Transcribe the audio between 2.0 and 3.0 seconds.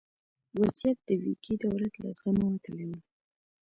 له زغمه وتلی و.